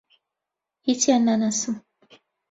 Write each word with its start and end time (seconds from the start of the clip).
هیچیان 0.87 1.21
ناناسم. 1.25 1.75